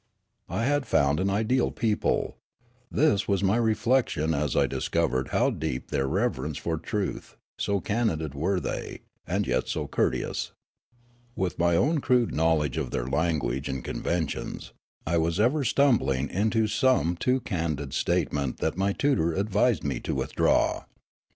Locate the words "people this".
1.69-3.27